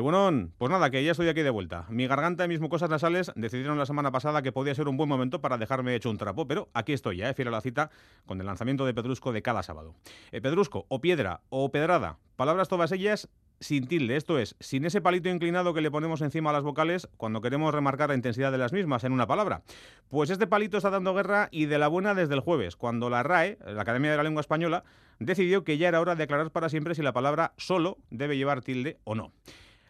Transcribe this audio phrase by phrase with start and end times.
[0.00, 1.86] Bueno, pues nada, que ya estoy aquí de vuelta.
[1.88, 5.08] Mi garganta y mis mucosas nasales decidieron la semana pasada que podía ser un buen
[5.08, 7.90] momento para dejarme hecho un trapo, pero aquí estoy ya, eh, fiel a la cita,
[8.26, 9.94] con el lanzamiento de Pedrusco de cada sábado.
[10.32, 13.28] Eh, pedrusco, o piedra, o pedrada, palabras todas ellas
[13.58, 17.08] sin tilde, esto es, sin ese palito inclinado que le ponemos encima a las vocales
[17.16, 19.62] cuando queremos remarcar la intensidad de las mismas en una palabra.
[20.10, 23.22] Pues este palito está dando guerra y de la buena desde el jueves, cuando la
[23.22, 24.84] RAE, la Academia de la Lengua Española,
[25.18, 28.60] decidió que ya era hora de aclarar para siempre si la palabra solo debe llevar
[28.60, 29.32] tilde o no.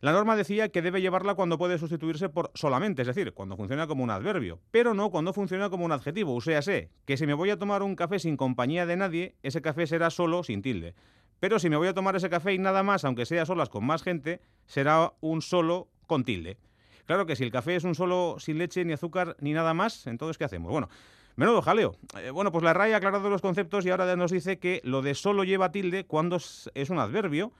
[0.07, 3.88] La norma decía que debe llevarla cuando puede sustituirse por solamente, es decir, cuando funciona
[3.88, 6.33] como un adverbio, pero no cuando funciona como un adjetivo.
[6.33, 9.34] O sea, sé que si me voy a tomar un café sin compañía de nadie,
[9.42, 10.95] ese café será solo sin tilde.
[11.41, 13.84] Pero si me voy a tomar ese café y nada más, aunque sea solas con
[13.84, 16.56] más gente, será un solo con tilde.
[17.06, 20.06] Claro que si el café es un solo sin leche ni azúcar ni nada más,
[20.06, 20.70] entonces ¿qué hacemos?
[20.70, 20.88] Bueno,
[21.34, 21.97] menudo jaleo.
[22.23, 25.02] Eh, bueno, pues la RAI ha aclarado los conceptos y ahora nos dice que lo
[25.02, 27.50] de solo lleva tilde cuando es un adverbio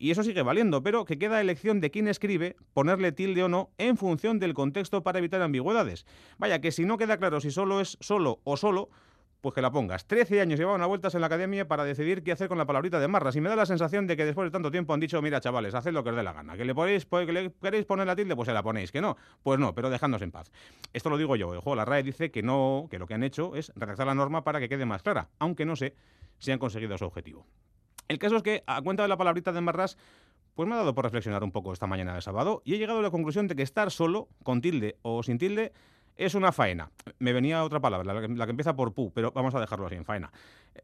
[0.00, 3.70] y eso sigue valiendo, pero que queda elección de quién escribe ponerle tilde o no
[3.76, 6.06] en función del contexto para evitar ambigüedades.
[6.38, 8.88] Vaya, que si no queda claro si solo es solo o solo,
[9.42, 10.06] pues que la pongas.
[10.06, 12.98] Trece años llevaban a vueltas en la academia para decidir qué hacer con la palabrita
[12.98, 13.36] de marras.
[13.36, 15.74] Y me da la sensación de que después de tanto tiempo han dicho, mira, chavales,
[15.74, 16.56] haced lo que os dé la gana.
[16.56, 18.90] Que le, ponéis, que le queréis poner la tilde, pues se la ponéis.
[18.90, 20.50] Que no, pues no, pero dejadnos en paz.
[20.94, 21.48] Esto lo digo yo.
[21.48, 24.44] Juego, la RAE dice que no, que lo que han hecho es redactar la norma
[24.44, 25.94] para que quede más clara, aunque no sé
[26.38, 27.46] si han conseguido su objetivo.
[28.10, 29.96] El caso es que, a cuenta de la palabrita de marras,
[30.56, 32.98] pues me ha dado por reflexionar un poco esta mañana de sábado y he llegado
[32.98, 35.72] a la conclusión de que estar solo, con tilde o sin tilde,
[36.16, 36.90] es una faena.
[37.20, 40.04] Me venía otra palabra, la que, empieza por pu, pero vamos a dejarlo así, en
[40.04, 40.32] faena.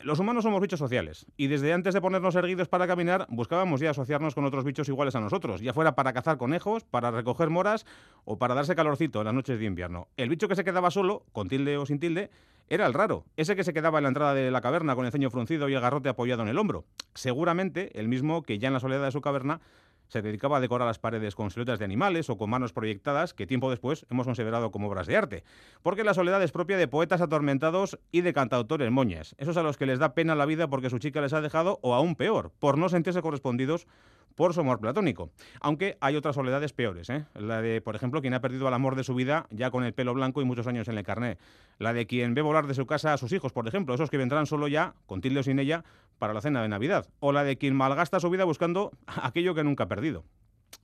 [0.03, 3.91] Los humanos somos bichos sociales y desde antes de ponernos erguidos para caminar buscábamos ya
[3.91, 7.87] asociarnos con otros bichos iguales a nosotros, ya fuera para cazar conejos, para recoger moras
[8.25, 10.07] o para darse calorcito en las noches de invierno.
[10.17, 12.31] El bicho que se quedaba solo, con tilde o sin tilde,
[12.69, 15.13] era el raro, ese que se quedaba en la entrada de la caverna con el
[15.13, 16.85] ceño fruncido y el garrote apoyado en el hombro.
[17.15, 19.61] Seguramente el mismo que ya en la soledad de su caverna
[20.09, 23.47] se dedicaba a decorar las paredes con siluetas de animales o con manos proyectadas que
[23.47, 25.45] tiempo después hemos considerado como obras de arte.
[25.83, 29.35] Porque la soledad es propia de poetas atormentados y de cantautores moñas.
[29.39, 31.79] Esos a los que les da pena la vida porque su chica les ha dejado
[31.83, 33.87] o aún peor, por no sentirse correspondidos
[34.37, 35.31] por su amor platónico.
[35.61, 37.25] Aunque hay otras soledades peores, ¿eh?
[37.35, 39.93] La de, por ejemplo, quien ha perdido el amor de su vida ya con el
[39.93, 41.39] pelo blanco y muchos años en el carné.
[41.79, 44.19] La de quien ve volar de su casa a sus hijos, por ejemplo, esos que
[44.19, 45.85] vendrán solo ya, con tilde o sin ella,
[46.19, 47.09] para la cena de Navidad.
[47.19, 50.25] O la de quien malgasta su vida buscando aquello que nunca ha perdido.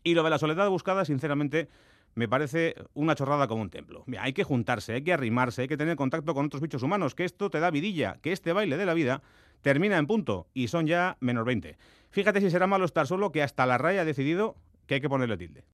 [0.03, 1.69] Y lo de la soledad buscada, sinceramente,
[2.15, 4.05] me parece una chorrada como un templo.
[4.19, 7.25] hay que juntarse, hay que arrimarse, hay que tener contacto con otros bichos humanos, que
[7.25, 9.23] esto te da vidilla, que este baile de la vida
[9.63, 11.77] termina en punto y son ya menos 20.
[12.11, 14.57] Fíjate si será malo estar solo que hasta la raya ha decidido
[14.87, 15.65] que hay que ponerle tilde.